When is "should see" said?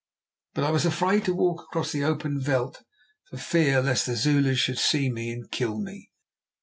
4.57-5.11